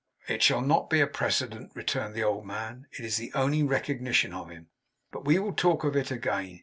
[0.27, 2.87] 'It shall not be a precedent,' returned the old man.
[2.93, 4.67] 'It is the only recognition of him.
[5.11, 6.59] But we will talk of it again.